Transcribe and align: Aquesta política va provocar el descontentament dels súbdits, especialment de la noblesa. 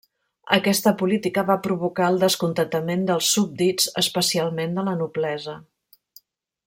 Aquesta 0.55 0.93
política 1.01 1.43
va 1.49 1.57
provocar 1.67 2.07
el 2.13 2.17
descontentament 2.23 3.03
dels 3.11 3.29
súbdits, 3.37 3.93
especialment 4.03 4.75
de 4.79 4.87
la 4.89 4.97
noblesa. 5.05 5.59